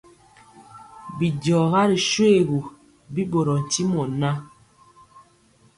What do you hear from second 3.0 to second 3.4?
bi